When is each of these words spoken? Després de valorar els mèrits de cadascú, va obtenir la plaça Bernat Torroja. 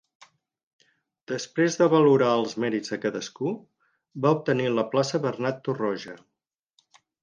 Després 1.31 1.77
de 1.81 1.89
valorar 1.95 2.31
els 2.39 2.57
mèrits 2.65 2.95
de 2.95 3.01
cadascú, 3.05 3.55
va 4.27 4.35
obtenir 4.41 4.69
la 4.81 4.91
plaça 4.97 5.27
Bernat 5.31 5.65
Torroja. 5.71 6.23